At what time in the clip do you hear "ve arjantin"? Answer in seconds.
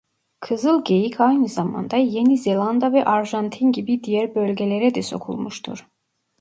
2.93-3.71